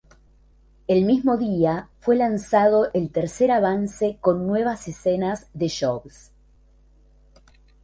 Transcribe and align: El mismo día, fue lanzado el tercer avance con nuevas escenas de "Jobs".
El 0.87 1.05
mismo 1.05 1.37
día, 1.37 1.89
fue 1.99 2.15
lanzado 2.15 2.89
el 2.95 3.11
tercer 3.11 3.51
avance 3.51 4.17
con 4.19 4.47
nuevas 4.47 4.87
escenas 4.87 5.45
de 5.53 5.69
"Jobs". 5.79 6.31